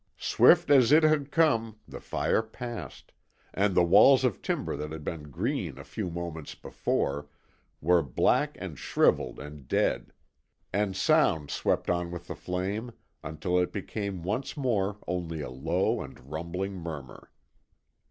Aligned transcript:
Swift 0.17 0.71
as 0.71 0.91
it 0.91 1.03
had 1.03 1.29
come 1.29 1.77
the 1.87 1.99
fire 2.01 2.41
passed; 2.41 3.11
and 3.53 3.75
the 3.75 3.83
walls 3.83 4.23
of 4.23 4.41
timber 4.41 4.75
that 4.75 4.91
had 4.91 5.03
been 5.03 5.29
green 5.29 5.77
a 5.77 5.83
few 5.83 6.09
moments 6.09 6.55
before 6.55 7.27
were 7.81 8.01
black 8.01 8.57
and 8.59 8.79
shrivelled 8.79 9.37
and 9.39 9.67
dead; 9.67 10.11
and 10.73 10.97
sound 10.97 11.51
swept 11.51 11.87
on 11.87 12.09
with 12.09 12.25
the 12.25 12.35
flame 12.35 12.93
until 13.21 13.59
it 13.59 13.71
became 13.71 14.23
once 14.23 14.57
more 14.57 14.97
only 15.05 15.39
a 15.39 15.51
low 15.51 16.01
and 16.01 16.31
rumbling 16.31 16.73
murmur. 16.73 17.29